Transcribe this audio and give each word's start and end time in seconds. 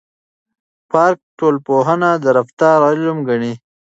پارک 0.91 1.19
ټولنپوهنه 1.37 2.09
د 2.23 2.25
رفتار 2.37 2.77
علم 2.89 3.17
ګڼي. 3.27 3.53